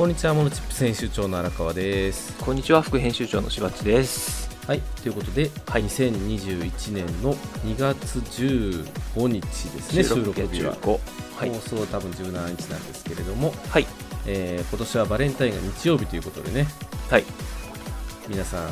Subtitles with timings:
[0.00, 2.34] こんにちはモノチップ編集長の荒川です。
[2.42, 4.48] こんにちは副編集長のしばっちです。
[4.66, 7.34] はいということで、はい、2021年の
[7.66, 9.50] 2月15日で
[9.82, 10.74] すね収録日は、
[11.36, 13.86] はい、放送多分17日なんですけれども、はい。
[14.24, 16.66] えー、今年はバレンタインが日曜日ということでね。
[17.10, 17.24] はい。
[18.26, 18.70] 皆さん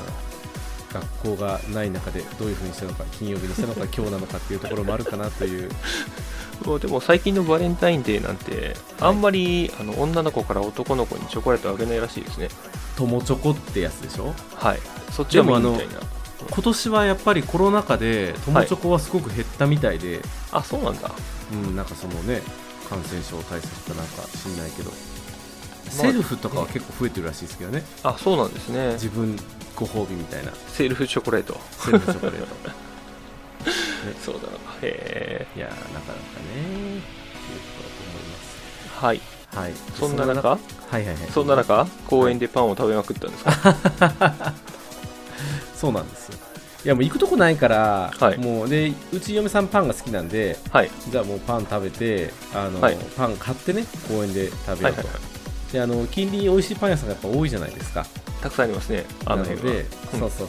[0.93, 5.71] 学校がない中でどういうふうにしたのか金曜日にしたのか今日なのかっていうところもあるかなという。
[6.81, 12.49] でも最近のバレンタインデーなんてあんまり、あの女の子から男の子にチョコレートあげないらしいですね。
[12.97, 14.35] 友チョコってやつでしょ？
[14.57, 14.81] はい。
[15.13, 15.95] そっちはもみたいな。
[16.51, 20.21] 今年はやっぱりコロナ禍で友チョコはすごく減ったみたいで、はい、
[20.53, 21.13] あそうなんだ。
[21.53, 22.43] うんなんかそのね
[22.91, 24.91] 感染症対策かなんか知んないけど。
[25.91, 27.83] セルフとかは結構増えてるらしいですけどね。
[28.03, 28.93] あそうなんですね。
[28.95, 29.39] 自分
[29.79, 30.53] ご褒美みたいな。
[30.53, 31.57] セルフチョコレート。
[31.71, 32.75] セルフチョコレート、ね、
[34.25, 34.41] そうだ。
[34.41, 34.49] な
[34.83, 36.97] へえいやなかなかね。
[36.97, 37.09] いうこ
[37.77, 39.21] とだと思いますはい。
[39.55, 39.73] はい。
[39.95, 40.49] そんな中？
[40.51, 40.59] はい
[40.93, 41.17] はいはい。
[41.31, 41.87] そんな中？
[42.09, 43.53] 公園でパンを食べまくったんですか、
[45.75, 46.39] そうなんですよ。
[46.85, 55.03] いやもう行くとこないから、はい、もうでうち嫁さんパンが好きなんで、はい、じゃあもうパン食べてあの、はい、パン買ってね公園で食べようと、はいはいは
[55.71, 58.07] い、であの近隣に美味しいパン屋さんがやっぱ多いじゃないですか
[58.41, 59.05] たくさんありますね。
[59.25, 59.61] なので、うん、
[60.21, 60.49] そうそうそう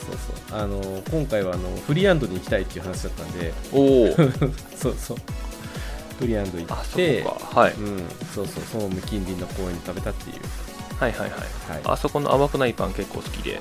[0.49, 0.59] そう。
[0.59, 3.53] あの今回はあのフリーアンドに行きたいっていう話だったんで。
[3.71, 4.15] おお。
[4.77, 5.17] そうそう。
[6.19, 8.63] フリーアンド行ってはい、うん、そうそう。
[8.71, 10.37] その近隣の公園で食べたっていう。
[10.99, 13.59] はいはいはい、はい、あそこの甘くないパン結構好きで。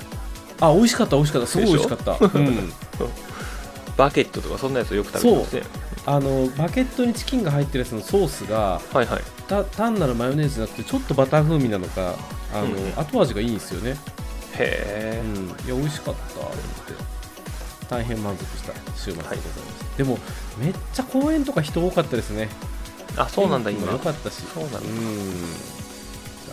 [0.59, 1.47] あ美味しかった美味しかった。
[1.47, 2.73] すごい美味しかった、うん、
[3.97, 5.63] バケットとかそんなやつをよく食べてますね
[6.05, 12.15] あのバケットにチキンが入ってるやつのソースが、はいはい、た単なるマヨネーズじゃなくてちょっとバター風味なのか
[12.53, 13.95] あの、うん、後味がいいんですよね。
[14.57, 16.59] へえ、うん、いや美味しかったあれっ
[16.95, 17.19] て。
[17.89, 20.19] 大変満足した週末でございます、はい、でも
[20.59, 22.47] めっちゃ公園とか人多かったですね。
[23.17, 23.91] あそうなんだ今。
[23.91, 24.43] 良かったし。
[24.43, 24.79] そうなんだ。
[24.79, 24.85] うん。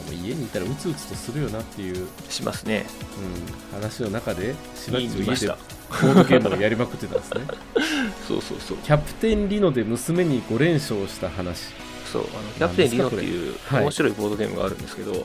[0.07, 2.09] もう家にいたらうつうつとするよなっていう。
[2.31, 2.87] しますね、
[3.73, 5.55] うん、話の中でしばらく家で
[5.91, 7.41] ボードゲームをやりまくってたんですね。
[8.27, 8.77] そうそうそう。
[8.79, 11.75] キャプテンリノで娘に5連勝した話。
[12.13, 15.21] そうあのキャプテンリノっていう面白いボードゲームがあるんですけど、はい、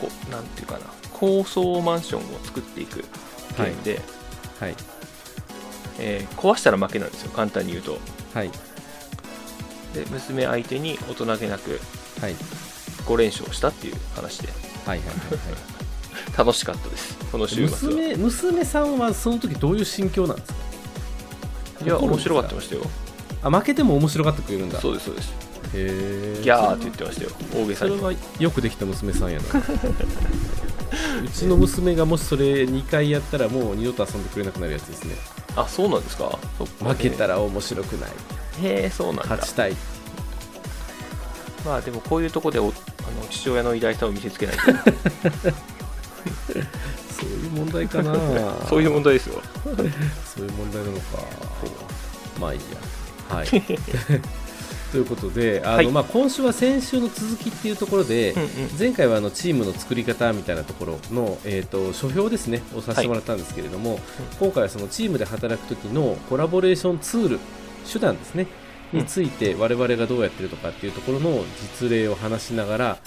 [0.00, 0.80] こうなんていうかな。
[1.12, 4.00] 高層マンションを作っていくゲームで、
[4.60, 4.76] はい、はい、
[5.98, 7.30] えー、壊したら負けなんですよ。
[7.32, 7.98] 簡単に言うと。
[8.34, 8.50] はい。
[9.94, 11.80] で娘相手に大人げなく、
[12.20, 12.34] はい、
[13.06, 14.48] 5連勝したっていう話で、
[14.86, 15.77] はいはいはいはい、
[16.38, 17.16] 楽しかったです。
[17.32, 21.84] この週末娘娘さんはその時どういう心境なんですか？
[21.84, 22.82] いや面白がってましたよ。
[23.42, 24.80] あ負けても面白がってくれるんだ。
[24.80, 25.28] そうですそうです。
[25.30, 25.36] へ
[25.74, 27.30] えギャーって言ってましたよ。
[27.54, 27.96] 大げさに。
[27.96, 29.44] それはよくできた娘さんやな。
[31.24, 35.16] うちの娘がもしそれ2回やったらもう二度と遊んでくれなくなるやつですね。
[35.56, 36.38] あそうなんですか？
[36.82, 38.10] 負けたら面白くない。
[38.62, 39.22] へえそうなんだ。
[39.24, 39.76] 勝ちたい。
[41.66, 42.72] まあでもこういうとこでおあの
[43.28, 44.62] 父親の偉大さを見せつけないと
[46.28, 48.14] そういう問題かな。
[48.68, 49.42] そういう問題ですよ。
[49.64, 49.70] そ
[50.42, 51.04] ういう問題なのか。
[52.40, 53.36] まあいいや。
[53.36, 53.48] はい。
[54.90, 64.00] ということであの、はい、まあ、今週は先週の続きっていうところで、うんうん、前回はあのチームの作り方みたいなところの、えーと、書評ですねをさせてもらったんですけれども、はい、
[64.40, 67.40] 今回はそのチームで働く時のコラボレーションツール
[67.90, 68.46] 手段ですね
[68.92, 71.44] について我々がどうやってるとかっていうところの
[71.80, 72.98] 実例を話しながら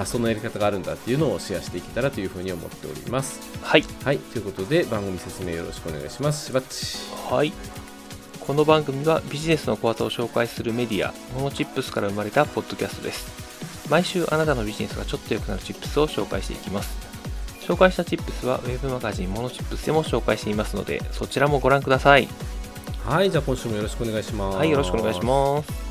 [0.00, 3.40] あそのやり方があるんだっていうのをシェアしていけたらというふうに思っております。
[3.62, 6.46] はい、はい、ということで番組説明よろしくお願いします。
[6.46, 6.98] しばっち
[7.30, 7.52] はい。
[8.40, 13.88] この番組はビジネスの小技を紹介するメディアモノチップスから生まれたポッドキャストです。
[13.88, 16.96] 毎週あなたのビジネスがちょっと良くなるチップスを紹介していきます。
[17.60, 22.28] 紹介したチップスはウェブマガジンモノチップスでも紹介していますのでそちらもご覧ください。
[23.04, 23.30] はい。
[23.30, 24.58] じゃあ今週もよろしくお願いします。
[24.58, 24.70] はい。
[24.70, 25.85] よろしくお願いします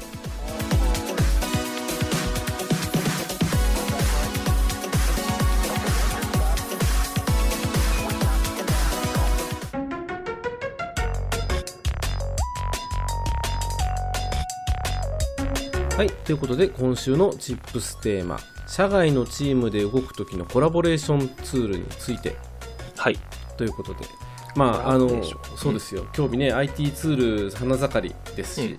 [16.26, 22.36] ということで今週のチップステーマ社外のチームで動く時のコラボレーションツールについて。
[22.98, 23.20] はい。
[23.58, 24.00] ということで。
[24.56, 25.22] まあ、あの
[25.58, 28.78] そうですよ、興味ね、IT ツール花盛りですし、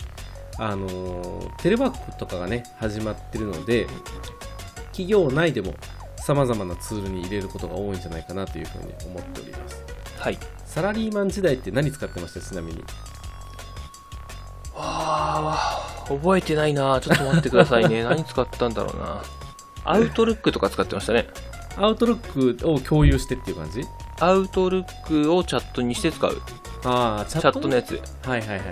[0.58, 3.86] うん、あのテレワークとかがね始まってるので、
[4.86, 5.74] 企業内でも
[6.16, 9.84] さまざまなツールに入れることが多いんじゃないかなというふうに思っております。
[10.18, 12.40] はい、サラリーマン時代って何使ってました？
[12.40, 12.82] ちなみに。
[14.76, 17.00] わあ、覚えてないな。
[17.00, 18.02] ちょっと待ってくださいね。
[18.04, 19.22] 何使ったんだろうな。
[19.84, 21.28] アウトルックとか使ってましたね。
[21.76, 23.82] アウトルックを共有してっていう感じ？
[24.20, 26.42] アウトルックをチャットにして使う。
[26.84, 28.00] ああ、チャットのやつ。
[28.24, 28.66] はいはいはいはい。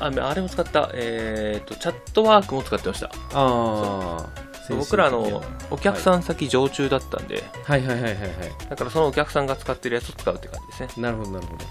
[0.00, 3.06] ああれも使った、えーと、チャットワークも使ってました。
[3.06, 4.26] ああ、
[4.70, 8.28] 僕らのお客さん先常駐だったんで、はい、はいはいはいはい
[8.70, 11.64] だからそのお客さんが使ってるやつを使うって感じですねなるほどなるほど、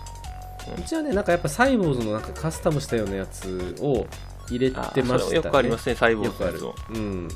[0.67, 0.83] うん。
[0.83, 4.07] うちはねなんかやっぱサイボーズのなんかカスタムしたようなやつを
[4.49, 5.35] 入れてましたね。
[5.35, 6.75] よくありますねサイボーズのやつを。
[6.89, 7.27] うん。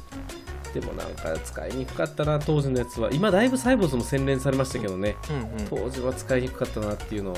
[0.73, 3.09] でもなんか使いにくかったな当時のやつは。
[3.11, 5.67] 今だいぶサイボーズも洗練されましたけどね、うんうん。
[5.69, 7.35] 当時は使いにくかったなっていうのを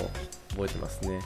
[0.50, 1.20] 覚えてますね、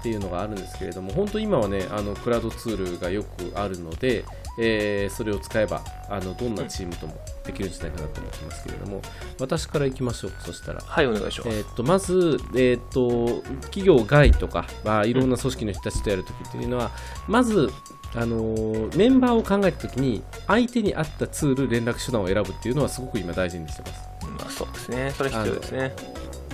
[0.00, 4.24] っていうのがあるんですけれども本当今はねあのクラウドツールがよくあるので、
[4.58, 7.14] えーそれを使えばあのどんなチームとも
[7.44, 9.02] できるんじゃないかなと思ってますけれども
[9.38, 10.32] 私からいきましょう。
[10.40, 10.80] そしたら。
[10.80, 16.90] はいお願いします、えーっとまず、えーっと企業外とか、まあ、いろんな組織の人たちとやるときっていうのは、
[17.28, 17.70] まず、
[18.14, 24.08] あのーメンバーを考えたときに相手に合ったツール連絡手段を選ぶっていうのはすごく今大事にしてます。
[24.38, 25.12] まあそうですね。
[25.16, 25.94] それ必要ですね。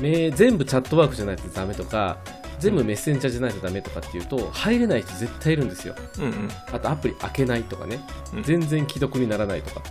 [0.01, 2.19] め全部チャットワークじゃないとダメとか
[2.63, 5.95] 全部メッセンジャーじゃないとダメとかっていうと入れない人絶対いるんですよ。
[6.19, 6.49] うんうん。
[6.73, 8.01] あとアプリ開けないとかね、
[8.35, 8.43] うん。
[8.43, 9.83] 全然既読にならないとか。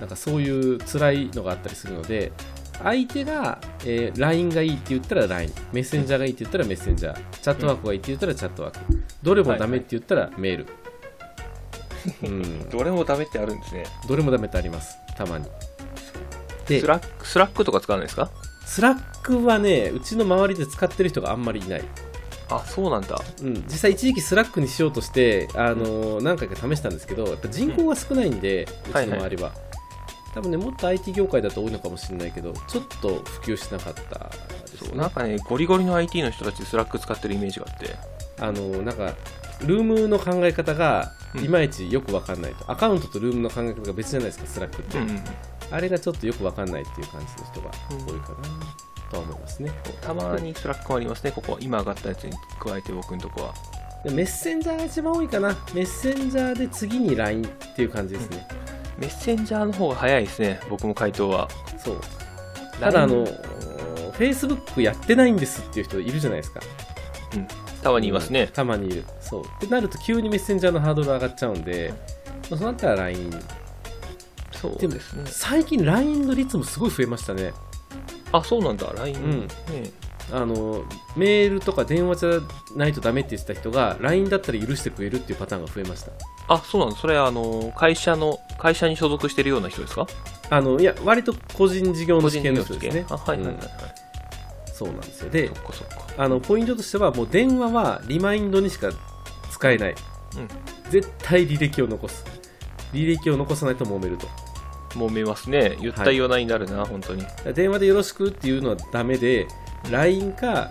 [0.00, 2.30] なんかそういう辛いのがあったりするので
[2.82, 7.18] 相手が、えー LINE がいいって言ったら LINE メッセンジャーがいいって言ったらメッセンジャー。
[7.40, 8.80] チャットワークがいいって言ったらチャットワーク。
[9.22, 10.66] どれもダメって言ったらメール、
[12.24, 13.84] うん、どれもダメってあるんですね。
[14.06, 14.96] どれもダメってあります。
[15.16, 15.46] たまに。
[16.68, 18.30] で Slack Slack とか使わないですか？
[18.66, 21.84] Slack はねうちの周りで使ってる人があんまりいない
[22.48, 23.20] あそうなんだ。
[23.42, 29.52] うん、実際一時期 Slack にしようとして、あのー何回か試したんですけどやっぱ人口が少ないんで、うはいちの周りは、
[30.34, 34.30] 多分ねもっと IT 業界だと多いのかもしれないけどちょっと普及しなかった
[34.70, 34.88] ですね。
[34.90, 37.96] そうなんかねゴリゴリの IT の人たち Slack 使ってるイメージがあって。
[38.38, 39.14] あのーなんか
[39.62, 41.44] ルームの考え方がうん。
[41.44, 45.24] いまいちよく分かんないと、アカウントとルームの考え方が別じゃないですか Slack って、うんうん
[45.70, 49.70] あれがちょっとよく分かんないっていう感じの人が多いかなとは思いますね、
[50.00, 51.32] たまに Slack もありますね。
[51.32, 53.54] ここ今上がったやつに加えて僕のとこは。
[54.04, 55.48] でメッセンジャーが一番多いかな。
[55.74, 58.46] メッセンジャーで次に LINE っていう感じですね、
[58.98, 60.60] メッセンジャーの方が早いですね。
[60.68, 61.48] 僕も回答は。
[61.78, 62.00] そう。
[62.80, 63.26] ただあの
[64.12, 66.60] Facebook やってないんですっていう人いるじゃないですか。
[67.82, 69.04] たまにいますね、たまにいる。
[69.20, 69.44] そう。
[69.44, 71.94] ってなると急にメッセンジャーのハードル上がっちゃうんで、
[72.50, 73.30] まあそうなったら LINE。
[74.52, 75.24] そうですね。
[75.26, 77.52] 最近 LINE の率もすごい増えましたね。
[78.32, 79.48] あそうなんだ LINE、うんね
[80.32, 80.84] あの、
[81.16, 82.40] メールとか電話じゃ
[82.74, 86.10] ないとダメって言ってた人が LINE だったら許してくれるっていうパターンが増えました。
[86.48, 90.06] あそうなんだそれはあの会社の会社に所属してるような人ですか？
[90.50, 93.04] あの、いや、割と個人事業個主系の人ですね。
[93.08, 93.68] 系あはいはいはい、うんはい
[94.74, 95.30] そうなんですよ。
[95.30, 95.50] で
[96.18, 98.90] あの、ポイントとしてはもう電話はリマインドにしか
[99.50, 99.94] 使えない。
[100.36, 100.48] うん
[100.90, 102.24] 絶対履歴を残す。
[102.92, 104.28] 履歴を残さないと揉めると。
[104.96, 109.46] 揉めますね言った言わないになるな、本当に電話でよろしくっていうのはダメで、
[109.90, 110.70] LINE か、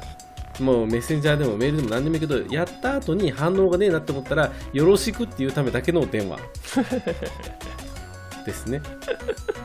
[0.59, 6.39] もうメッセンジャーでもメールでも何でもいいけど、やった後に反応がねえなって思ったら、よろしくっていうためだけの電話
[8.45, 8.81] ですね。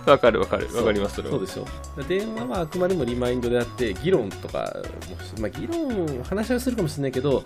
[0.06, 1.66] わかるわかるわかりますそれはそうでしょ。
[2.08, 4.74] 電話はあくまでもリマインドであって、議論とか
[5.10, 7.44] もし、まあ、議論、話し合いをするかもしれないけど、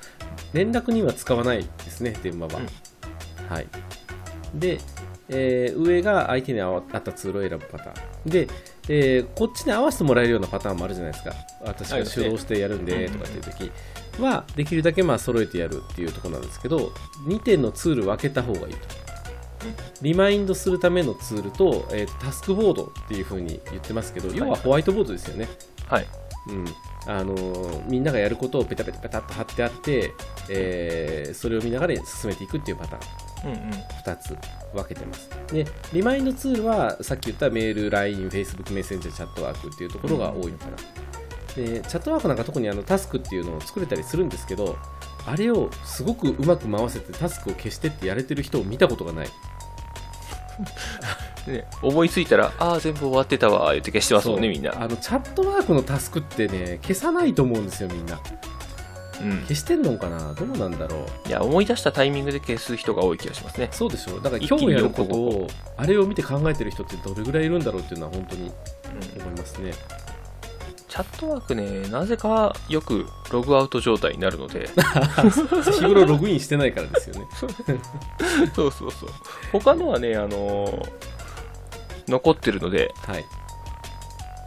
[0.52, 2.60] 連絡には使わないですね、電話は。
[3.49, 3.67] はい。
[4.55, 4.81] で、
[5.28, 7.92] えー上が相手に合ったツールを選ぶパター
[8.26, 8.30] ン。
[8.30, 8.48] で、
[8.88, 11.34] えーこっちに合わせてもらえるようなパターンもあるじゃないですか。
[11.64, 13.72] 私が主導してやるんで、とかっていう時
[14.20, 16.93] は、できるだけまあ揃えてやるっていうところなんですけど、
[17.26, 18.78] 2点のツール分けた方がいいと。
[20.02, 25.48] リマインドするためのツールと、えーとタスクボードっていう風に言ってますけど、要はホワイトボードですよね。
[25.88, 26.06] はい
[26.48, 26.64] うん
[27.06, 30.12] あのーみんながやることをペタペタペタっと貼ってあって、
[30.50, 33.52] えーそれを見ながら進めていくっていうパターン。
[33.52, 33.70] うんうん
[34.04, 34.36] 2つ
[34.74, 35.31] 分けてます。
[35.52, 40.76] で、リマインドツールはさっき言ったメール、LINE、Facebook メッセンジャー、チャットワークっていうところが多いのかな。
[41.56, 44.76] で、チャットワークなんか特にあのタスクっていうのを作れたりするんですけど、
[45.26, 49.28] あれをすごくうまく回せてタスクを消してってやれてる人を見たことがない。
[51.46, 54.72] ね、思いついたら、ああ、全部終わってたわ、言って消してますもんね、みんな。
[54.81, 58.19] あのチャットワークのタスクってね、消さないと思うんですよ、みんな。
[59.24, 59.40] うん。
[59.40, 60.34] 消してんのかな？
[60.34, 61.28] どうなんだろう？
[61.28, 63.69] いや、思い出したタイミングで消す人が多い気がしますね。
[63.72, 69.72] そうでしょだから今日やること4を、あれを見て考えてる人ってどれぐらいいるんだろうっていうのは本当にうん、思いますね。
[70.86, 74.69] チャットワークね、なぜかよくログアウト状態になるので、
[75.72, 77.26] 日頃ログインしてないからですよね。
[77.34, 77.46] そ
[78.66, 79.08] うそうそう。
[79.50, 80.93] 他のはね、あのー
[82.06, 83.24] 残ってるので、はい。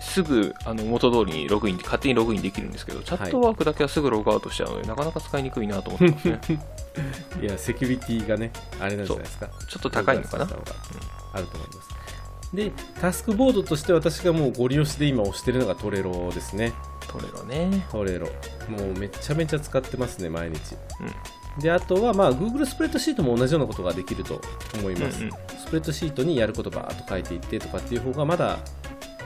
[0.08, 6.66] すぐあの元通りにログイン、勝手にログインできるんですけど、チャットワークだけはすぐログアウトしちゃうので、なかなか使いにくいなと思ってますね。
[7.44, 9.50] いや、セキュリティがね、あれなんじゃないですか。
[9.68, 12.56] ちょっと高いのかなあると思います。
[12.56, 12.72] で、
[13.02, 16.72] タスクボードとして私がもうゴリ押しで今押してるのがトレロですね。
[17.08, 17.86] トレロね。
[17.92, 18.28] トレロ。
[18.70, 20.76] もうめちゃめちゃ使ってますね、毎日。
[21.02, 21.62] うん。
[21.62, 24.42] で、あとは、まあ、Google スプレッドシートも同じようなことができると
[24.80, 25.20] 思います。
[25.20, 28.60] うんうんスプレッドシートにやることばーっと書いていってとかっていう方がまだ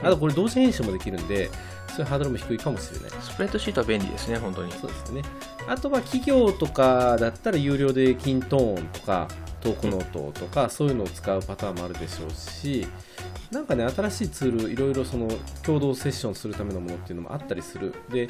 [0.02, 1.50] あとこれ同時編集もできるんで
[1.88, 3.10] そういうハードルも低いかもしれない。
[3.20, 4.72] スプレッドシートは便利ですね本当に。
[4.72, 5.22] そうですね。
[5.68, 9.28] あとは企業とかだったら有料でキントーンとか
[9.60, 12.84] トークノートとか、そういうのを使うパターンもあるでしょうし
[13.52, 15.28] なんかね新しいツールいろいろその
[15.62, 17.94] 共同セッションするためのものっていうのもあったりする。
[18.10, 18.28] で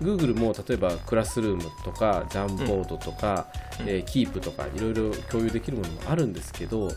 [0.00, 3.46] Google も例えばクラスルームとかジャンボードとか、
[3.80, 6.90] うん、えー、キープとかいろいろ共有できるものもあるんですけど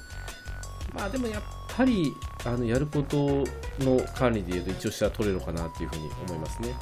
[0.94, 1.44] まあでもやっ
[1.76, 2.14] ぱり
[2.46, 3.44] あのやること
[3.80, 6.74] の管理でいうと一応下取れるかなっていうふうに思いますね。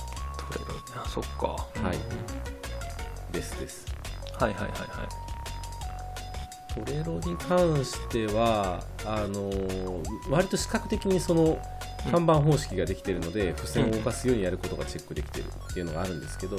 [0.49, 0.79] 取れる。
[0.95, 1.47] あそっか。
[1.47, 3.85] はい、ですです。
[4.39, 6.85] はいはいはいはい。
[6.85, 9.51] トレロに関してはあの
[10.29, 11.59] 割と視覚的にその
[12.11, 16.57] 看板方式ができているので、付箋を動かすようにやることがチェックできているっていうのがあるんですけど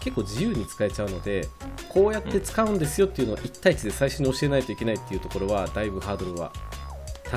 [0.00, 1.48] 結構自由に使えちゃうので
[1.88, 6.52] こうやって使うんですよっていうのを1対1で最初に教えないといけないっていうところはだいぶハードルは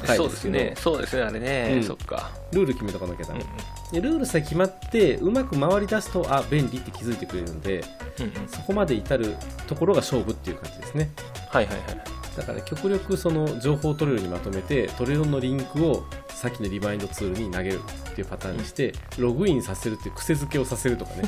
[0.02, 0.74] 高いですけどそうですね。
[0.78, 2.32] そうですねあれね、うん、そっか。
[2.52, 3.46] ルール決めとかなきゃダメ、
[3.94, 7.84] うん、ルールさえ決まってうまく回り出すとあ便利って気づいてくれるので、
[8.20, 9.36] うんうん、そこまで至る
[9.68, 11.10] ところが勝負っていう感じですね。
[11.50, 17.80] はいはいはいだから極力その情報を取れるようにまとめてトレロンのリンクをさっきのリマインドツールに投げる
[18.12, 21.24] っていうパターンにしてログインさせるっていう癖づけをさせるとかね。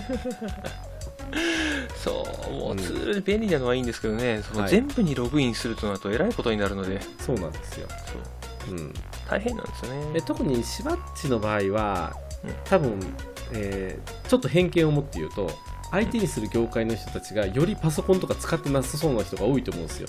[1.96, 7.88] そうもうツール便利なのはいいんですけどね、その全部にログインするとなるとえらいことになるので、そうなんですよ。
[7.90, 8.22] そう、
[8.70, 8.94] うん、
[9.28, 10.14] 大変なんですよね。
[10.14, 12.16] で特にしばっちの場合は、
[12.66, 13.00] 多分、
[13.52, 15.50] えー、ちょっと偏見を持って言うと
[15.92, 20.08] 相手にする業界の人たちがよりパソコンとか使ってなさそうな人が多いと思うんですよ。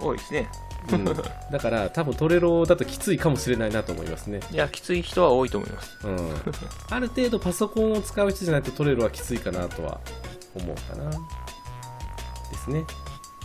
[0.00, 0.48] 多いですね。
[0.92, 1.14] うん、だ
[1.58, 4.40] から多分トレロだときついかもしれないなと思いますね。
[4.52, 6.18] いやきつい人は多いと思います、うん、
[6.90, 10.00] ある程度パソコンを使う人じゃないとトレロはきついかなとは
[10.54, 11.10] 思うかな。
[11.10, 11.16] で
[12.58, 12.84] すね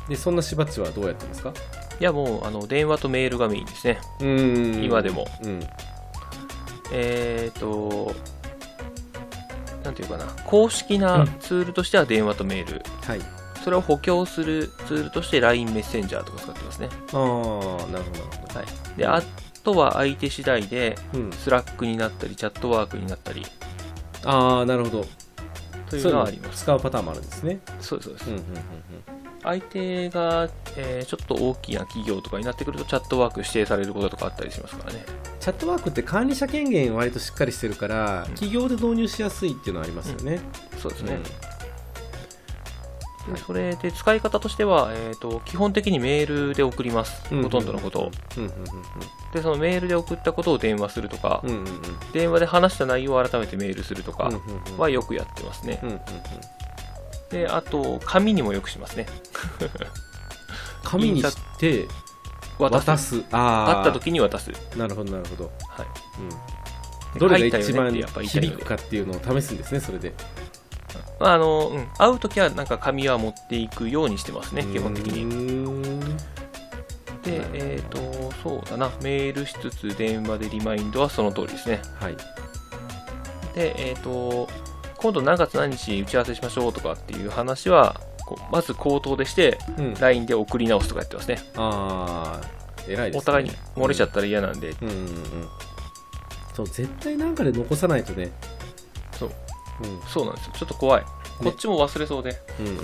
[0.10, 1.54] でそんなしばっちはどうやってますか？
[2.00, 5.60] いやもうあの電話とメールがメインですねうん今でも、うん、
[6.92, 8.14] えっ、ー、と
[9.84, 13.22] なんていうかな公式なツールとしては電話とメール、うん、はい
[13.64, 16.90] それを補強するツールとして LINE メッセンジャーとか使ってますね。
[17.12, 17.18] ああ、
[17.92, 18.98] なるほど、はい。
[18.98, 19.22] で、あ
[19.66, 20.96] とは相手次第で、
[21.38, 23.46] Slack になったり、チャットワークになったり。
[24.24, 25.06] ああ、なるほど。
[25.90, 26.64] というのはあります。
[26.64, 27.60] 使うパターンもあるんですね。
[27.82, 28.30] そうです、そうです。
[28.30, 35.06] うんうんうんうん相手が、えー、ちょっと大きな企業とかになってくるとチャットワーク指定されることとかあったりしますからね。
[35.40, 40.42] チャットワークって管理者権限割としっかりしてるから、うん、企業で導入しやすいっていうのはありますよね、
[40.74, 41.20] うん、そうですね、
[43.30, 43.38] うん。
[43.38, 48.12] それで使い方としては、えーと、基本的にメールで送ります、ほとんどのことを。
[49.34, 51.42] で、そのメールで送ったことを電話するとか、
[52.12, 54.30] 電話で話した内容を改めてメールするとか
[54.78, 55.80] はよくやってますね。
[55.84, 56.02] うんうんうん、
[57.30, 59.06] で、あと、紙にもよくしますね。
[60.84, 61.88] 紙にして
[62.58, 63.24] 渡す。
[63.32, 64.52] ああった時に渡す。
[64.76, 65.52] なるほど、なるほど。
[65.68, 65.88] はい。
[67.14, 70.14] うん、どれが一番響くかっていうのを試すんですね、それで。
[71.20, 76.10] あの、うん、会うときはなんか紙は持っていくようにしてますね、基本的に。
[77.24, 81.82] で、えっ、ー、と、そうだな、メールしつつ電話でリマインドはその通りですね。
[82.00, 82.18] はい。
[83.54, 84.48] で、えっ、ー、と、
[85.02, 88.00] 今度何月何日打ち合わせしましょうとかっていう話は、
[88.52, 91.40] まず口頭でして、うん、LINE で送り直すとかやってますね。
[91.56, 92.48] ああ、
[92.88, 93.20] 偉いですね。
[93.20, 94.70] お互いに漏れちゃったら嫌なんで。
[94.82, 95.10] うん、うん、うんうん。
[96.54, 98.32] そう、絶対なんかで残さないとね。
[99.14, 99.32] そう。
[99.84, 100.52] うん、そうなんですよ。
[100.58, 101.04] ちょっと怖い、
[101.44, 102.84] こっちも忘れそうで、うんうんうん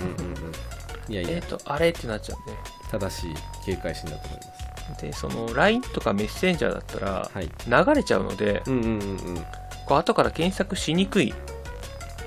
[1.10, 1.12] ん。
[1.12, 1.30] いやいや。
[1.30, 2.76] えっ、とあれってなっちゃうんで。
[2.90, 5.02] 正しい警戒心だと思います。
[5.02, 8.94] でその LINE とかメッセンジャーだったら、はい、流れちゃうので、うんうんうんう
[9.32, 9.36] ん、
[9.86, 11.32] こう後から検索しにくい。
[11.32, 11.55] あ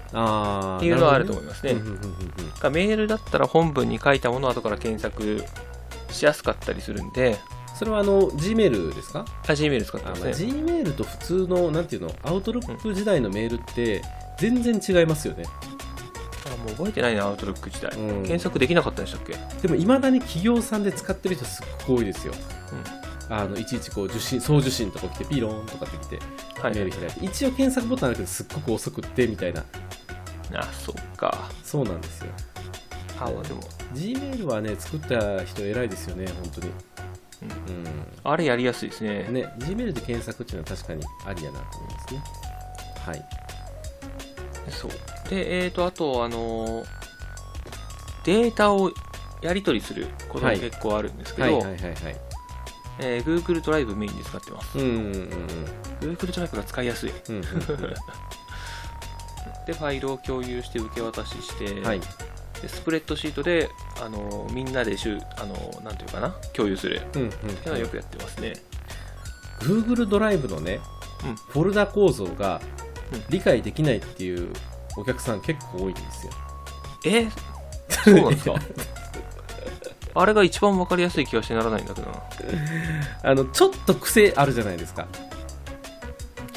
[0.09, 1.73] っていうのはあると思いますね。
[1.75, 1.81] ね。
[1.81, 5.43] メールだったら本文に書いたものを後から検索
[6.11, 7.37] しやすかったりするんで、
[7.77, 9.25] それはあの Gmail ですか？
[9.43, 10.31] あ Gmail 使ってますね。
[10.31, 14.01] Gmail と普通の、なんていうの、アウトロック時代のメールって、
[14.37, 15.43] 全然違いますよね。
[16.45, 19.35] あもう覚えてないなアウトロック時代、うん、検索できなかったんでしたっけ？
[19.61, 22.33] でもいまだに企業さんで使ってる人すっごく多いですよ、
[23.29, 26.19] うん、あのいちいちこう受信送受信とか来てピローンとかって来て、
[26.61, 27.25] はい、メール開いて。
[27.25, 29.63] 一応検索ボタンあるけどすっごく遅くってみたいな
[30.55, 31.49] あそっか。
[31.63, 32.31] そうなんですよ。
[33.19, 33.61] あでも。
[33.93, 36.71] Gmail はね作った人偉いですよね本当に。
[37.41, 37.85] うん、
[38.23, 39.27] あれやりやすいですね。
[39.29, 42.23] ね Gmail で検索っていうのは確かにありやなと思いますね。
[43.05, 43.25] はい。
[44.71, 44.91] そう。
[45.29, 46.83] でえっ、ー、とあとあの
[48.25, 48.91] データを
[49.41, 51.47] やり取りすることが結構あるんですけど、
[52.99, 54.77] え Google ドライブメインで使ってます。
[54.77, 55.29] うんうんうん、
[56.01, 57.13] Google ドライブが使いやすい。
[57.29, 57.45] うんうんうん、
[59.69, 63.69] で、ファイルを共有して受け渡しして、はい、でスプレッドシートで
[64.03, 67.01] あのみんなでしゅあのなんていうかな共有する。
[67.13, 67.29] うんうん。
[67.29, 68.53] っていうのはよくやってますね。
[69.59, 70.79] Google ドライブのね、
[71.23, 71.35] うん。
[71.35, 72.59] フォルダ構造が
[73.13, 73.23] うん。
[73.29, 74.51] 理解できないっていう
[74.97, 76.33] お客さん結構多いんですよ。
[77.05, 77.27] え？
[78.05, 78.55] そうなんですか？
[80.15, 82.23] あれが一番わかりやすい気がしてならないんだけどな。
[83.21, 85.07] あのちょっと癖あるじゃないですか。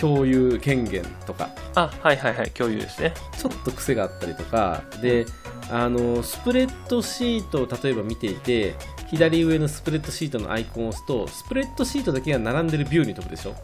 [0.02, 1.48] 共有権限とか。
[1.76, 3.14] あはいはいはい共有ですね。
[3.38, 4.82] ちょっと癖があったりとか。
[5.00, 5.26] で
[5.70, 8.74] あのスプレッドシートを例えば見ていて
[9.08, 13.54] 左上のスプレッドシートのアイコンを押すとスプレッドシートだけが並んでるビューに飛ぶでしょ。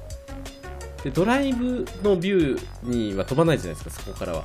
[1.03, 4.45] でドライブのビューには飛ばないじゃないですかそこからは。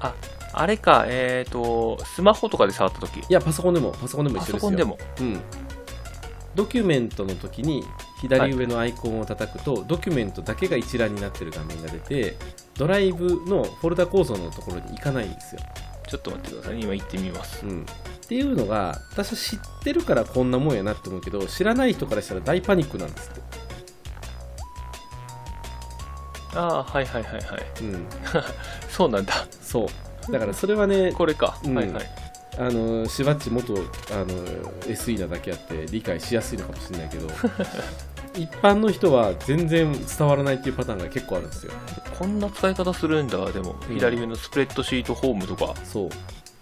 [0.00, 0.14] あ
[0.52, 3.20] あれかえっ、とスマホとかで触った時。
[3.20, 4.60] いやパソコンでもパソコンでもパ一緒ですよ。
[4.60, 4.98] ソコンでも。
[5.20, 5.40] うん、
[6.54, 7.82] ドキュメントの時に
[8.20, 12.36] 左上のアイコンを叩くと、ドキュメントだけが一覧になってる画面が出て
[12.76, 15.60] ドライブのフォルダ構造のところに行かないんですよ、
[16.06, 16.74] ちょっと待ってください。
[16.74, 17.64] ね今行ってみます。
[17.64, 17.84] うん、っ
[18.26, 23.40] ていうのが私は知ってるからこんなもんやなって思うけど知らない人からしたら大パニックなんですって、
[26.54, 27.40] ああはいはいはいはい。
[27.82, 28.06] うん、
[28.90, 29.46] そうなんだ。
[29.62, 29.86] そ
[30.28, 30.32] う。
[30.32, 31.74] だからそれはねこれか、うん。
[31.74, 32.30] はいはい。
[32.58, 34.26] あのしばっち元あの
[34.82, 37.28] SE なだけあって理解しやすいのかもしれないけど
[38.34, 41.72] 一般の人は全然伝わらないっていうパターンが結構あるんですよ。
[42.18, 43.76] こんな使い方するんだでも。
[43.88, 43.94] うん。
[43.94, 46.08] 左上のスプレッドシートホームとか、そう。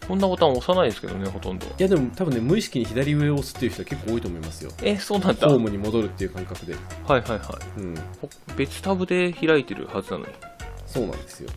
[0.07, 1.67] こんなボタン押さないですけどねほとんど。
[1.67, 4.71] いやでも多分ね無意識に左上を押すっていう人は結構多いと思いますよ。
[4.83, 5.49] えそうなんだ。
[5.49, 6.75] ホームに戻るっていう感覚で。
[7.07, 7.81] はいはいはい。
[7.81, 7.95] うん。
[8.21, 10.33] ほ別タブで開いてるはずなのに。
[10.87, 11.51] そうなんですよ、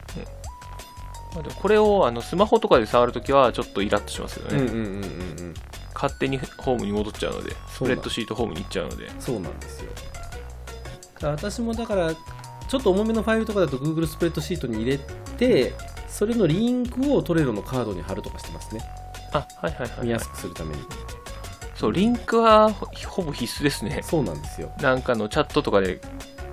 [1.33, 5.53] まあでもこれをあのスマホとかで触るときはちょっとイラッとしますよね、うんうんうんうんうん
[6.01, 9.11] 勝手にホームに戻っちゃうのでスプレッドシートホームに行っちゃうので。
[9.19, 9.91] そうなんですよ。
[11.21, 14.97] 私もだからちょっと重めのファイルとかだと Google スプレッドシートに入れ
[15.37, 15.73] て
[16.07, 18.81] それのリンクをトレロのカードに貼るとかしてますね。
[19.33, 20.81] あはいはいはい、見やはい、すくするために。
[21.75, 24.01] そうリンクはほほぼ必須ですね。
[24.03, 24.71] そうなんですよ。
[24.81, 26.01] なんかのチャットとかで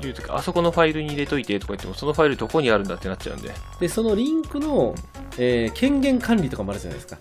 [0.01, 3.53] 言うときあそこのファイルに入れといてとか言ってもそのファイルどこにあるんだってなっちゃうんで。
[3.81, 4.95] でそのリンクの、
[5.39, 7.19] えー権限管理とかもあるじゃないですか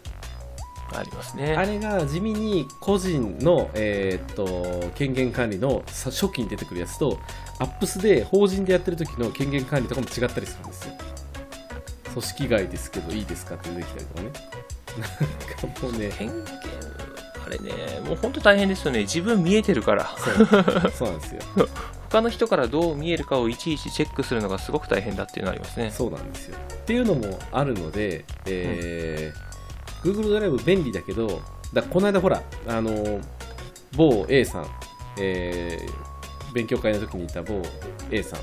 [0.93, 7.19] ありますねあれが地味に個人の、えーっと権限管理のさ初期に出てくるやつと、
[7.60, 10.93] アップスで法人でやってる時の権限管理とかも違ったりするんですよ。
[12.12, 14.32] 組織外ですけどいいですかって出てきたりとかね。
[15.67, 16.43] なんかもうね、権限
[17.47, 17.71] あれね
[18.06, 20.10] もう本当大変ですよね自分見えてるから
[20.93, 21.41] そうなんですよ。
[22.10, 26.58] 他の人からどう見えるかをいちいちチェックするのがすごく大変だっていうのがありますねそうなんですよ。
[26.73, 29.57] っていうのもあるので、えー
[30.12, 31.41] Google ドライブ便利だけど、
[31.74, 33.20] だこの間ほら、あの
[33.96, 34.67] 某 A さん、
[35.20, 36.08] えー
[36.54, 37.62] 勉強会の時にいた某
[38.10, 38.39] A さん、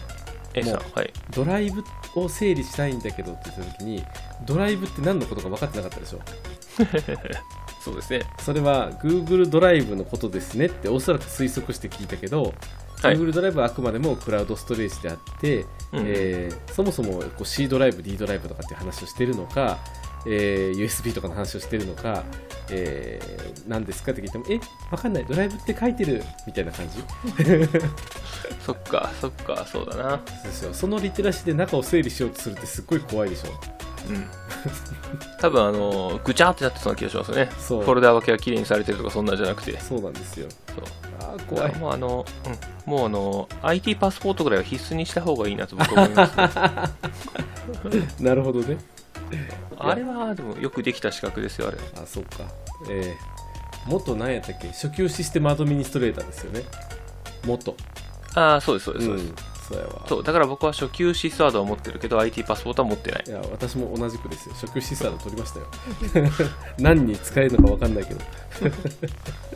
[0.54, 1.12] A さんもはい。
[1.34, 1.82] ドライブ
[2.20, 4.04] を整理したいんだけどって言った時に
[4.46, 6.20] ドライブって何のことか分かってなかったでしょ？
[7.82, 8.20] そうですね。
[8.40, 12.54] それは Google ドライブのことですねっておそらく推測して聞いたけど、
[13.02, 13.16] はい。
[13.16, 16.04] Google ドライブはあくまでもクラウドストレージであって、うん。
[16.06, 19.78] えーそもそもこう C ドライブ D ドライブとかっていう話をしてるのか、
[20.26, 22.24] えー USB とかの話をしてるのか、
[22.70, 24.60] えー何ですかって聞いてもえ
[24.90, 27.02] 分かんないドライブって書いてるみたいな感じ。
[28.64, 30.20] そっかそっかそうだな。
[30.26, 33.50] そうですよそのリテラシーで中を整理しようとするってすっごい怖いでしょ。
[34.08, 34.26] うん。
[35.40, 37.50] 多分あのぐちゃってなってそうな気がしますよね。
[37.58, 37.82] そう。
[37.82, 39.78] フォルダ分けが綺麗にされてるとかそんなんじゃなくて。
[39.80, 40.48] そうなんですよ。
[40.50, 40.84] そう。
[41.20, 41.74] あー怖い。
[41.76, 42.26] もうあの、
[42.86, 46.36] うん、もうあの IT パスポートぐらいは必須にした方がいいなと僕は思います、
[47.96, 48.76] ね、 なるほどね
[49.78, 51.78] あれはでもよくできた資格ですよあれ。
[52.02, 52.44] あそうか。
[52.90, 54.68] えー、元何やったっけ？
[54.68, 56.62] 初級システムアドミニストレーターですよね。
[57.44, 57.74] 元。
[58.34, 59.22] ああそうですそうですそうで
[59.68, 60.02] そうやわ。
[60.06, 63.24] そうだから僕は初級シスワードは持ってるけど IT パスポートは持ってない。
[63.26, 64.54] いや私も同じくですよ。
[64.54, 65.66] 初級システム取りましたよ。
[66.78, 68.20] 何に使えるのか分かんないけど。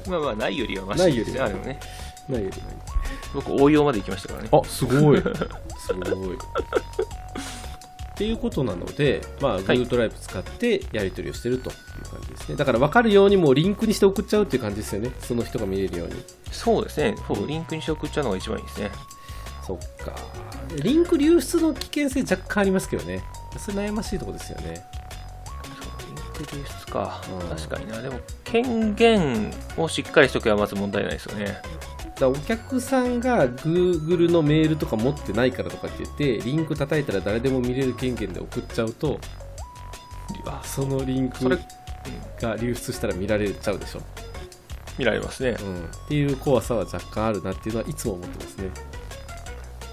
[0.11, 1.67] まあまあないよりはマシですないよりは。
[1.67, 1.81] ね。
[2.29, 2.57] ないより
[3.35, 4.49] 僕応用まで行きましたからね。
[4.51, 5.19] ないあすごい。
[5.79, 6.39] すごい
[8.19, 12.57] っていうことなので、まあ、Google ドライブ使ってやり取りをしてるという感じですね。
[12.57, 15.13] だから分かるようにもうリンクにして送っちゃうっていう感じですよね。
[15.21, 16.15] その人が見れるように。
[16.51, 18.91] そうですねそうリンクにして送っちゃうのが一番いいですね
[19.65, 20.17] そっか。
[20.83, 23.23] リンク流出の危険性若干ありますけどね。
[23.57, 24.83] それ悩ましいところですよね。
[26.41, 31.57] リンク流出か、うん確かになでも権限をしっかりしとけばまず問題ないですよね
[32.19, 39.21] だお客さんが Google のメールとか持ってないからとかって言って、リンク叩いたら誰でも見れる権限で送っちゃうと、
[40.47, 41.49] あそのリンク
[42.41, 44.03] が流出したら見られちゃうでしょ。
[44.99, 45.85] 見られますねうん。
[45.85, 48.71] っていう怖さは若干あるなっていうのはいつも思ってますね。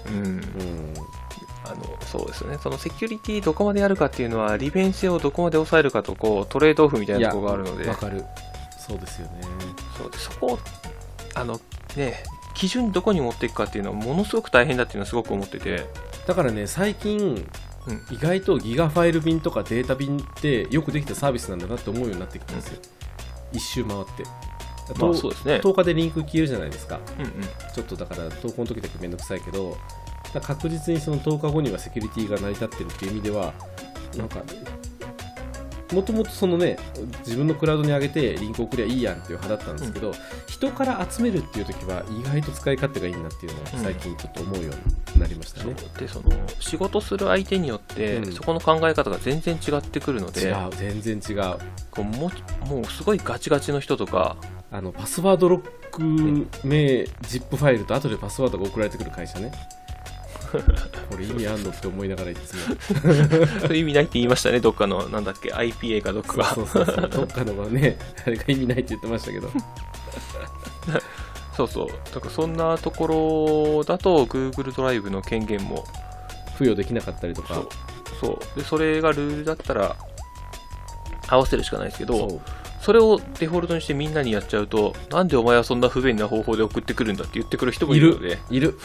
[0.08, 0.94] うんうん。
[1.64, 8.24] あのそうですよねそのセキュリティどこまでやるかっていうのは利便性をどこまで抑えるかとこうトレードオフみたいなところがあるのでわかる
[8.78, 9.40] そうですよね
[9.98, 10.58] そうでそこを
[11.34, 11.60] あの
[11.96, 12.22] ね。
[12.54, 15.84] 基準どこに持っていくかっていうのはものすごく大変だっていうのはすごく思ってて。
[16.26, 17.46] だからね最近、
[17.86, 22.80] うん、意外とギガファイル便とかデータ便ってよくできたサービスなんだなって思うようになってきたんですよ、
[23.52, 24.24] 一周回って。
[24.98, 25.56] まあそうですね。
[25.56, 27.00] 10日でリンク消えるじゃないですか。
[27.18, 27.30] うんうん。
[27.74, 29.76] ちょっとだから投稿の時だけめんどくさいけど
[30.40, 33.52] 確実にその10日後にはセキュリティが成り立ってるっていう意味では
[34.16, 34.42] なんか
[35.92, 36.78] もともとそのね
[37.20, 40.12] 自分のクラウドに上げてリンク送りゃいいやんっていう派だったんですけど、
[40.48, 51.58] 人から集めるっていう時は意外と使い勝手がいいなっていうのを最近ちょっと思うようになりましたそうね、でその仕事する相手によって、うんそこの考え方が全然違ってくるの違でう全然違う。
[51.90, 52.30] こうも
[52.66, 54.36] うもうすごいガチガチの人とか
[54.70, 56.02] あのパスワードロック
[56.66, 59.52] 名 ZIP ファイルと後でパスワードが送られてくる会社ね
[61.10, 62.76] これ意味あんのって思いながらいつも。
[63.60, 66.44] そういう意味ないって言いましたねどっかのなんだっけ IPA かどっかが。
[66.54, 69.50] そうそうそうどっかのはねあれが意味ないって言ってましたけど。
[71.56, 71.88] そうそう。
[72.14, 73.06] だからそんなとこ
[73.78, 75.84] ろだと Google ドライブの権限も
[76.52, 77.54] 付与できなかったりとか。
[77.54, 77.68] そう。
[78.20, 78.58] そう。
[78.58, 79.96] でそれがルールだったら
[81.28, 82.40] 合わせるしかないですけど
[82.86, 88.38] それをデフォルトにしてみんなにやっちゃうとなんでお前はそんな不便な方法で送ってくるんだって言ってくる人もいるので。
[88.48, 88.78] いる。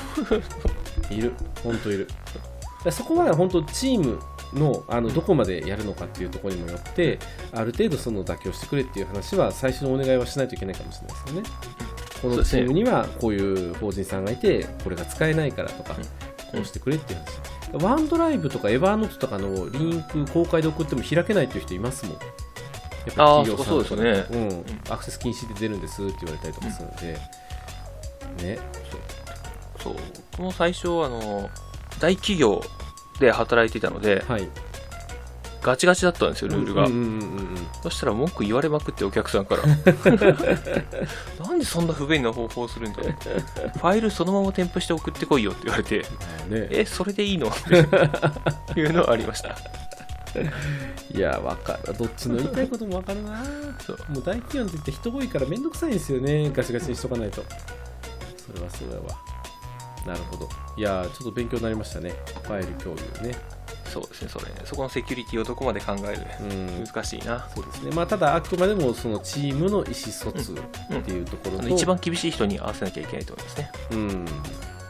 [1.12, 1.34] いる。
[1.64, 2.08] 本当いる。
[2.84, 4.20] だそこは本当チーム
[4.56, 7.20] のあのどこまでやるのかっていうところにもよって
[7.52, 11.50] ある程度その妥協してくれっていう話は最初のお願いはしないといけないかもしれないですよね。
[12.24, 15.94] このチームにはこういう法人さんがいてこれが使えないからとか
[16.52, 17.20] こうしてくれっていう
[17.70, 17.86] 話。
[17.86, 22.18] ワンドライブとかエヴァーノートとかのリンク公開で送っても開けないっていう人いますもん
[23.06, 27.20] やっぱ企業さんそうですうん、アクセス禁止で出るんですって言われたりとかするので、
[28.44, 28.60] ね。
[29.80, 29.96] そう。
[30.32, 31.50] 僕も最初あの
[32.00, 32.62] 大企業
[33.20, 34.48] で働いていたのではい。
[35.62, 37.68] ガチガチだったんですよルールが、うんうんうんうんうん。
[37.84, 39.62] そしたら文句言われまくってお客さんから。
[41.46, 46.00] なんでそんな不便な方法をするんだよファイルそのまま添付して送ってこいよって言われて。
[46.00, 46.06] ね、
[46.72, 47.48] えそれでいいの？
[47.50, 47.54] っ
[48.74, 49.56] ていうのはありました
[51.14, 51.94] いや、わかる。
[51.98, 53.44] どっちの言いたいこともわかるな。
[53.86, 56.50] そうもう大企業って言って人多いからめんどくさいんですよね。
[56.52, 57.44] ガチガチにしとかないと。
[58.38, 59.04] それはそうやわ。
[60.06, 60.50] なるほど。
[60.78, 62.14] いや、ちょっと勉強になりましたね。
[62.44, 63.36] ファイル共有ね。
[63.92, 66.86] そうですねそれそこのセキュリティをどこまで考えるうん。
[66.86, 67.92] 難しいなそうですね。
[67.92, 74.26] まあ、ただ、あくまでもそのチームの意思疎通っていうところと、あの一番厳しい人に合わせなきゃいけないと思いますねうん。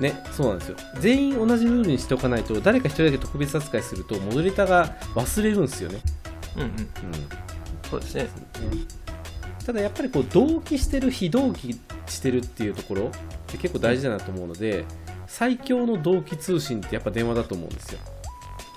[0.02, 0.78] ね、そうなんですよ。
[1.00, 6.00] 全員同じルールにしておかないと、誰か一人だけ特別扱いすると、モデレーターが忘れるんですよね。
[6.58, 6.88] うんうんうん。
[7.92, 8.28] そうですね
[9.66, 13.10] ただやっぱりこう同期してる非同期してるっていうところっ
[13.48, 14.86] て結構大事だなと思うので、
[15.28, 18.00] 最強の同期通信ってやっぱ電話だと思うんですよ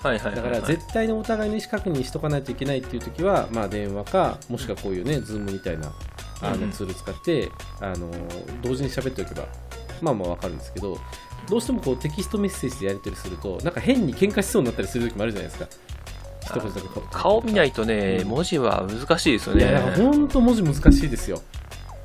[0.03, 5.91] はいはいはい、だはい、から絶対にお互いの意思確認しとかないといけないっていう時は、まあ、電話かもしくはこういうね Zoom みたいな
[6.41, 7.49] あのツール使って、
[7.81, 8.11] あの
[8.61, 9.47] 同時に喋っておけば
[10.01, 10.97] まあまあわかるんですけど
[11.49, 15.67] どうしてもこうテキストメッセージでやり取りするとなんか変に喧嘩しそうになったりする時もあるじゃないですか。
[16.45, 18.27] 一言だけ顔見ないとね、うん。
[18.27, 19.81] 文字は難しいですよいや。
[19.95, 21.41] 本当文字難しいですよ。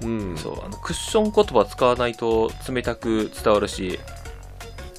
[0.02, 0.36] うん。
[0.36, 3.98] そうあのクッション言葉使わないと冷たく伝わるし、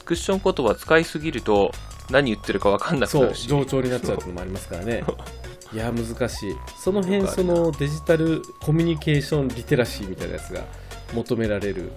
[0.06, 1.72] クッション言葉使いすぎると
[2.12, 3.48] 何言ってるか分かんなくなるし。
[3.48, 5.04] 冗長になっちゃうってのもありますからね。
[5.74, 6.56] いや難しい。
[6.78, 10.66] その辺そのデジタルコミュニケーションリテラシーみたいなやつが
[11.14, 11.94] 求められる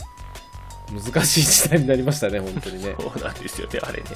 [0.93, 2.95] 難しい時代になりましたね本当にね。
[3.01, 4.07] そうなんですよね、あれね。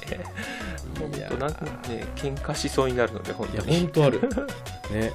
[0.99, 3.79] 本いや当なんかね、喧嘩しそうになるので、本いや当に。
[3.79, 4.21] 本当ある。
[4.93, 5.13] ね。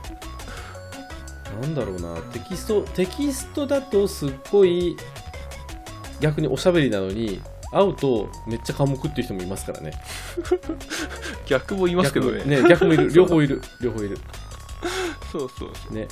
[1.62, 2.20] なんだろうな。
[2.34, 4.98] テキストテキストだとすっごい
[6.20, 9.92] 逆におしゃべりなのに会うとめっちゃ寡黙っていう人もいますからね。
[11.46, 12.44] 逆もいますけどね。
[12.46, 13.12] 逆も逆もいる。
[13.12, 13.62] 両方いる。
[13.82, 14.18] 両方いる
[15.34, 15.94] そうそうそう。
[15.96, 16.08] ね、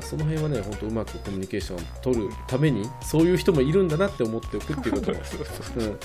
[0.00, 5.82] その辺はね、本当うまくコミュニケーションを取るために、そういう人もいるんだなって思っておくっていうことも、 そうそうそう。
[5.82, 5.98] うん、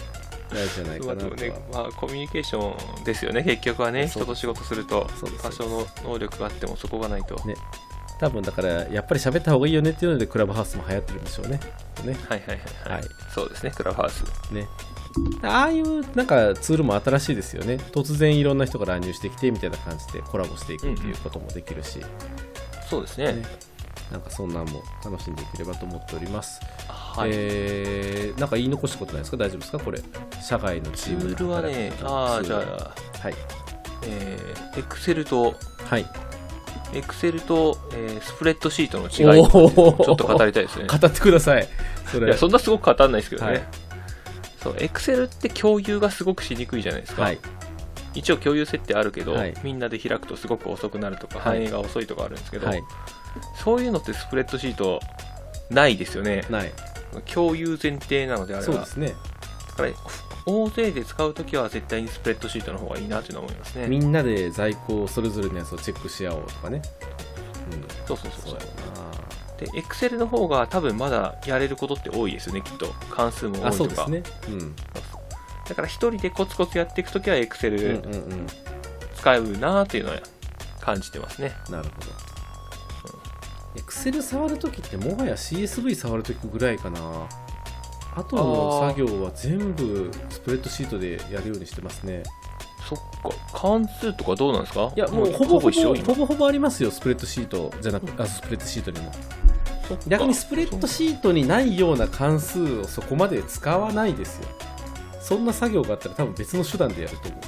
[0.50, 5.08] 大事じゃないかなとね、まあ、コミュニケーションですよね、結局はね、人と仕事すると
[5.44, 7.36] 多少の能力があってもそこがないと。
[7.46, 7.56] ね
[8.20, 11.60] 多分だから、やっぱり喋った方がいいよねっていうので、クラブハウスも流行ってるんでしょうね。
[12.04, 13.04] ねはいはいはい、はい、はい
[13.34, 14.24] そうですね、クラブハウス。
[14.54, 14.68] ね
[15.42, 17.78] ああいうなんかツールも新しいですよね。
[17.92, 22.00] 突然いろんな人が乱入してきてみたいな感じでコラボしていくっていうこともできるし、
[22.88, 23.34] そうですね。
[23.34, 23.44] ね
[24.12, 26.60] なんかそんなんも楽しんでいければと思っております。
[26.88, 27.30] はい。
[27.34, 29.38] えーなんか言い残したことないですか？
[29.38, 29.80] 大丈夫ですか？
[29.80, 30.02] これ。
[30.42, 33.20] 社外のチツームールはね、ああ、じゃあ、あ。
[33.22, 33.34] はい。
[34.04, 35.56] えー、Excel と、
[35.86, 36.06] はい。
[36.94, 40.86] Excel と、えースプレッドシートの違いちょっと語りたいですね。
[40.88, 41.68] 語ってください。
[42.12, 42.28] それ。
[42.28, 43.52] いや、そんなすごく語らないですけどね。
[43.52, 43.62] はい
[44.62, 47.22] そう、Excel って共有がすごくしにくいじゃないですか。
[47.22, 47.40] はい。
[48.14, 52.84] 一応共有設定あるけど、はいみんなで開くとすごく遅くなるとか、はい反映が遅いとかあるんですけど、はい
[53.64, 55.00] そういうのってスプレッドシート
[55.70, 56.72] ないですよねない
[57.32, 59.14] 共有前提なのであればそうですね
[59.70, 59.90] だから
[60.46, 63.88] 大勢で使うときは絶対にスプレッドシートの方がいいなというのは思いますね。
[63.88, 66.82] みんなで在庫それぞれのやつをチェックし合おうとかね。
[67.72, 68.32] うんそうそう。
[68.32, 68.54] そうそうそう。
[68.56, 68.60] や
[69.60, 72.88] で Excel の方が多分まだやれることって多いですよねきっと。
[73.10, 74.38] 関数も多ないあそとかうですね。
[74.50, 74.76] うん。
[75.68, 78.48] だから一人でコツコツやっていくときはうん Excel
[79.16, 80.20] 使うなっていうのは
[80.80, 82.08] 感じてますね、なるほど。
[83.76, 87.00] エクセル触るときってもはや CSV 触るときぐらいかな。
[88.20, 92.24] あとの作業は全部スプレッドシートでやるようにしてますね。
[92.88, 94.92] そっか関数とかどうなんですか？
[94.96, 99.12] いや、もうほぼほぼ一緒今ほぼほぼありますよ、スプレッドシートじゃなくあスプレッドシートにも。
[100.08, 104.48] 逆にスプレッドシートにないような関数をそこまで使わないですよ。
[105.22, 107.42] そんな作業があったら多分別の手段でやると思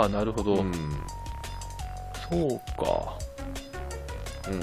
[0.00, 0.58] ああなるほど、う。
[0.58, 0.72] うん。
[2.30, 3.18] そうか
[4.50, 4.62] うん。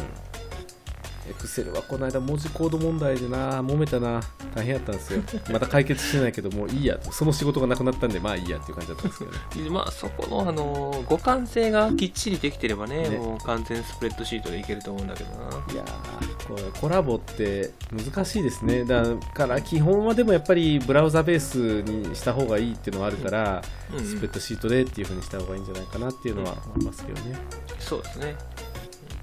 [1.30, 4.22] エクセルはこの間文字コード問題でな、揉めたな、
[4.54, 5.22] 大変やったんですよ。
[5.52, 9.38] まだ解決してないけど、もういいやと、その仕事がなくなったんで、まあいいやっていう感じだったんですけどね。
[9.64, 15.38] で まあそこのあのー互換性がきっちりできてればねねもう完全スプレッドシートでいけると思うんだけどな
[15.72, 18.84] いやー、これコラボって難しいですね。
[18.86, 23.62] だから基本はでもやっぱりブラウザベースにした方がいいっていうのはあるから、
[23.92, 27.38] うんうんスプレッドシートでっていう風にした方がいいんじゃないかなっていうのは思いますけどね。
[27.80, 28.36] そうですね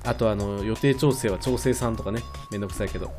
[0.05, 3.13] あとあの予定調整は調整さんとかね、めんどくさいけど。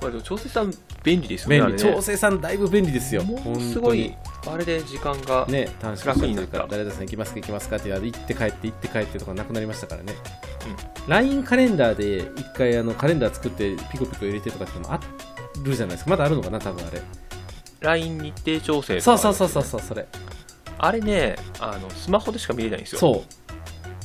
[0.00, 0.72] まあでも調整さん
[1.02, 1.78] 便利ですよねね。
[1.78, 3.22] 調整さんだいぶ便利ですよ。
[3.22, 4.14] もうすごい
[4.46, 10.14] あれで時間が、ね、短縮楽になったか誰々さん行きますか行きますかって言われて行って帰って行って帰ってとかなくなりましたからね、
[11.06, 15.00] LINE カレンダーで一回あのカレンダー作ってピコピコ入れてとかってのもあ
[15.62, 16.10] るじゃないですか。
[16.10, 17.02] まだあるのかな多分あれ。
[17.80, 20.06] LINE 日程調整とかそうそうそうそうそうそれ。
[20.78, 22.98] あれねあのスマホでしか見れないんですよ。
[23.00, 23.39] そう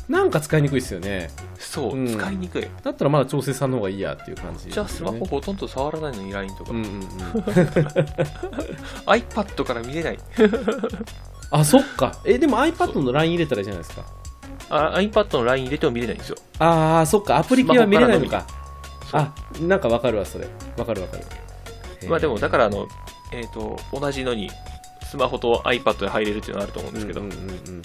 [0.07, 1.29] なんか使いにくいですよね。
[1.57, 2.07] そう、うん。
[2.07, 2.67] 使いにくい。
[2.83, 7.01] だったらまだ調整さんの方がいいやっていう感じ、じゃあスマホほとんど触らないのに LINE とか、うんうんうん。
[9.07, 10.19] iPad から見れない。
[11.51, 12.19] あそっか。
[12.25, 14.05] えでも iPad の LINE 入れたらいいじゃないですか。
[14.69, 16.35] あ iPad の LINE 入れても見れないんですよ。
[16.59, 17.37] ああそっか。
[17.37, 18.45] アプリ系は見れないのか。
[19.11, 20.47] あなんかわかるわそれ。
[20.77, 21.23] わかるわかる。
[22.07, 22.87] まあでもだからあの、
[23.33, 24.51] えー、と同じのに
[25.09, 27.81] スマホと iPad で入れるっていうのはあると思うんですけど、うんうんうんうん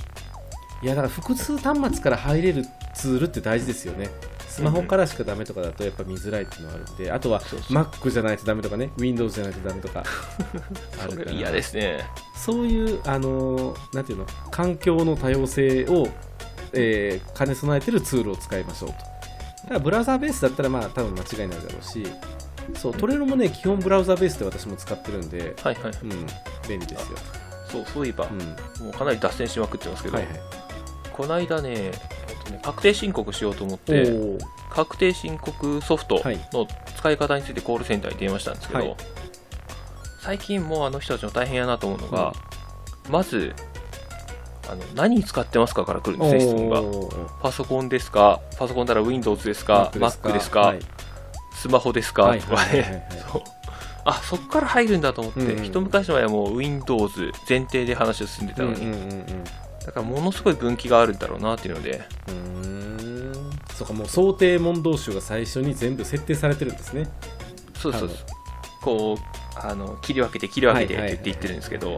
[0.82, 2.64] いやだから複数端末から入れる
[2.94, 4.08] ツールって大事ですよね。
[4.48, 8.90] スマホからしかダメとかだとやっぱ見づらいっていうのはあるんであとは Mac じゃないとダメとかね。
[8.98, 10.02] Windows じゃないとダメとか。
[11.02, 11.32] あるから。
[11.32, 12.04] 嫌ですね。
[12.34, 14.26] そういうあのーなんていうの？
[14.50, 16.08] 環境の多様性を、
[16.72, 18.94] えー兼ね備えてるツールを使いましょうと。
[18.94, 19.08] だか
[19.74, 22.06] らブラウザーベースだったらまあ多分間違いないだろうし。
[22.76, 25.92] そうトレロもね基本ブラウザーベースで私も使ってるんではいはい。
[26.02, 26.26] うん
[26.68, 27.18] 便利ですよ、
[27.68, 30.40] そうそういえば、うん、もうかなり脱線しまくってますけど、はいはい
[31.20, 34.38] この間ね,、えっとね確定申告しようと思っおてー。
[34.70, 36.38] 確定申告ソフトはい。
[36.52, 38.96] の使い方についてコールセンターに電話したんですけど、はい。
[40.20, 42.32] 最近もうあの人たちの大変やなと思うのが、
[43.08, 43.54] まず
[44.68, 46.82] あの何使ってますかから来るんですね質問が。
[47.42, 48.40] パソコンですか？
[48.58, 50.80] パソコンなら Windows ですか？Mac ですか、はい。
[51.54, 52.80] スマホですか、はいとかはいはい。
[52.82, 53.08] はいね。
[53.32, 53.42] そう。
[54.04, 55.64] あそこから入るんだと思って、うん。
[55.64, 59.44] 一昔前はもう Windows 前提で話を進んでたのに、うんうんうんうん
[59.86, 62.02] だからものすごい分岐があるんだろうなっていうので。
[62.28, 62.90] うーん。
[63.74, 67.08] そうかもう想定問答集が最初に全部設定されてるんですね。
[67.78, 68.18] そうそうそう。
[68.82, 71.96] こうあの切り分けて切り分けてって言って言ってるんですけど、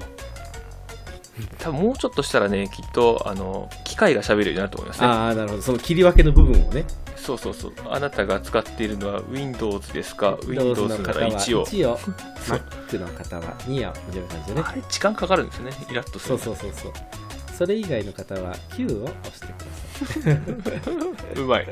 [1.58, 5.06] 多分もうちょっとしたらねきっとあの機械が喋るようになると思いますね。
[5.08, 5.62] ああなるほど。
[5.62, 6.84] その切り分けの部分をね。
[7.16, 7.72] そうそうそう。
[7.88, 14.62] あなたが使っているのは Windows ですか？Windows ならの方は1を1を Mac の方は2をみたいな感じでね。
[14.64, 15.72] あれ時間かかるんですよね。
[15.90, 16.38] イラッとする。
[16.38, 16.92] そうそうそうそう
[17.62, 21.38] それ以外の方は9を押してください。
[21.40, 21.66] うまい。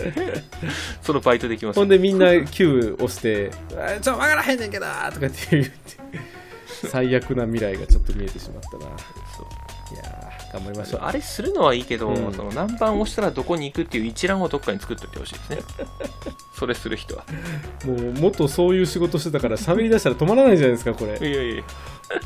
[1.03, 5.72] そのバイトできますほんでみんな9押して「あちょ分からへんねんけど」とかって言って
[6.88, 8.96] 最悪な未来がちょっと見えてしまったな。
[9.37, 9.94] そう。
[9.96, 10.19] いやー
[10.53, 12.33] 頑張りましょうあれするのはいいけど、うん。
[12.33, 15.59] その何番押したらどこに行くっていう一覧をどっかに作っておいてほしいですね。
[16.55, 17.25] それする人は。
[17.85, 21.19] もうもっとそういう仕事してたから喋り出したら止まらないじゃないですかこれ。
[21.19, 21.65] いやいやい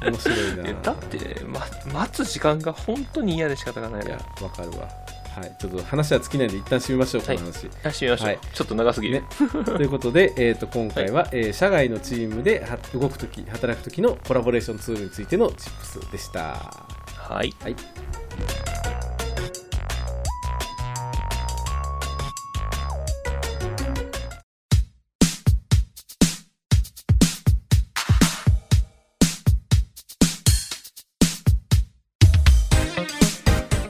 [0.03, 0.69] 面白いな。
[0.71, 4.07] やだって、ま、待つ時間が本当に嫌で仕方がない。
[4.07, 4.89] いやなわかるわ。
[5.35, 5.57] はい。
[5.59, 8.39] ちょっと話は尽きないんで一旦締めましょうこの話、やしてみましょう、はい。
[8.55, 9.23] ちょっと長すぎる、ね、
[9.67, 16.94] ということで、えー、と今回は、えー社外のチームでは動くとき働くときのコラボレーションツールについてのチップスでした
[17.29, 17.55] はい。
[17.63, 17.77] はい。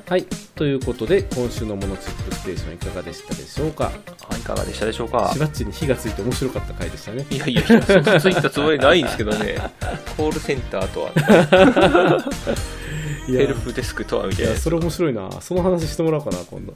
[0.07, 0.27] はい。
[0.55, 3.91] ということで今週のモノチップステーションいかがでしたでしょうか？
[4.39, 5.31] いかがでしたでしょうか？
[5.33, 7.27] しばっちに火がついて面白かった回でしたね。
[7.31, 9.57] いやいやそんなついたつもりないんですけどね。
[10.17, 11.13] コールセンターとは
[13.27, 14.57] ヘルプデスクとはみたいな。
[14.57, 15.31] それ面白いな。
[15.41, 16.75] その話してもらおうかな今度。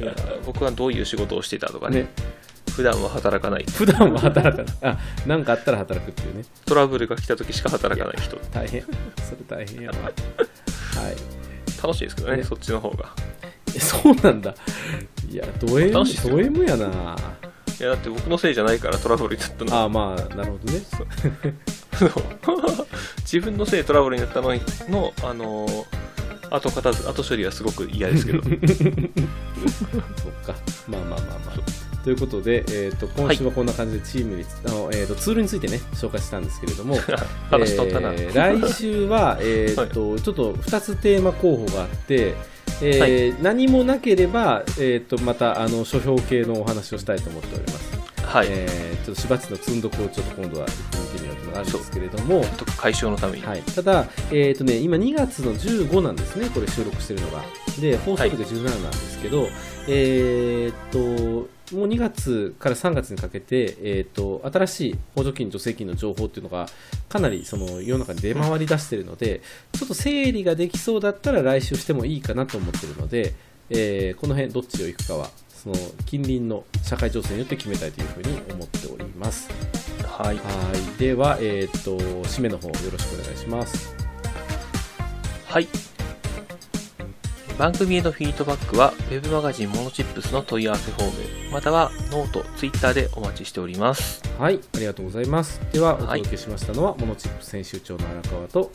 [0.00, 2.02] いや僕はどういう仕事をしてたとかね。
[2.02, 2.08] ね。
[2.70, 3.64] 普段は働かない。
[3.64, 4.76] 普段は働かない。
[4.82, 6.44] あ何かあったら働くっていうね。
[6.64, 8.36] トラブルが来た時しか働かない人。
[8.52, 8.82] 大変。
[8.82, 8.96] それ
[9.46, 9.96] 大変やわ。
[10.02, 10.12] はい。
[11.82, 13.10] 楽しいですけどね、ね、そっちの方が。
[13.78, 14.54] そうなんだ。
[15.28, 17.16] いやド M, ド M やな。
[17.78, 19.74] いやだって僕のせいじゃないからトラブルになったの。
[19.74, 20.80] ああまあなるほどね
[23.22, 24.50] 自分のせいでトラブルになったの
[24.88, 25.86] のあの
[26.50, 28.42] 後片付後処理はすごく嫌ですけど。
[28.42, 28.52] そっ
[30.44, 30.54] か。
[30.88, 32.02] まあまあまあまあ。
[32.02, 36.96] ということで、えーと、今週はこんな感じでチームに、はい、あのえーと、ツールについてね紹介したんですけれども
[37.50, 42.34] 話取ったな、えー、来週は、えーと、はい、ちょっと2つテーマ候補があって
[42.82, 47.89] えーはい、何もなければ、えーと、またあの書評系のお話をしたいと思っております。
[48.30, 52.44] はい、えー、ちょっとしばちの積んどこをちょっと今度は行ってみてみようというのがあるんですけれども、
[52.76, 57.42] 解消のために、はい、ただ、えーとね、今2月の15なんですね、これ収録してるのが。
[57.80, 59.50] で、放送日が17なんですけど、はい、
[59.88, 60.98] えーと、
[61.74, 66.66] もう2月から3月にかけて、えーと、新しい補助金、助成金の情報っていうのが
[67.08, 69.40] かなりその世の中に出回り出しているので、
[69.72, 73.34] ちょっと整理ができそうだったら来週してもいいかなと思っているので、
[73.70, 75.30] えー、この辺どっちを行くかは
[75.62, 75.74] その
[76.06, 79.50] 近隣の社会情勢によって決めたいというふうに思っております。
[80.06, 80.42] はい、は
[80.96, 80.98] い。
[80.98, 83.94] では、えーと、と締めの方よろしくお願いします。
[85.46, 85.68] はい。
[87.58, 94.22] 番組へのフィードバックは Web マガジンモノチップスの問い合わせフォームまたはノート、ツイッターでお待ちしております。
[94.38, 94.60] はい。
[94.76, 95.60] ありがとうございます。
[95.72, 98.70] ではお届けしましたのは、はい、モノチップス編集長の荒川と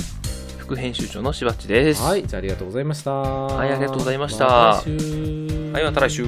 [0.59, 2.03] 副編集長のしばっちです。
[2.03, 2.27] はい。
[2.27, 3.11] じゃあありがとうございました。
[3.11, 4.83] はいありがとうございました、ま、は
[5.81, 6.25] いまた来週